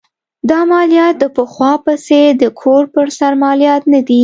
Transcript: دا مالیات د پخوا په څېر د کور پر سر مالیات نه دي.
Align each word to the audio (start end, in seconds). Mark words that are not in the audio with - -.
دا 0.49 0.59
مالیات 0.71 1.15
د 1.19 1.23
پخوا 1.35 1.73
په 1.85 1.93
څېر 2.05 2.27
د 2.41 2.43
کور 2.61 2.83
پر 2.93 3.05
سر 3.17 3.31
مالیات 3.43 3.83
نه 3.93 4.01
دي. 4.07 4.19